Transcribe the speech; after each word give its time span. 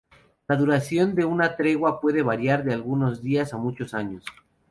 La 0.47 0.55
duración 0.55 1.13
de 1.13 1.25
una 1.25 1.55
tregua 1.55 2.01
puede 2.01 2.23
variar 2.23 2.63
de 2.63 2.73
algunos 2.73 3.21
días 3.21 3.53
a 3.53 3.57
muchos 3.57 3.93
años. 3.93 4.25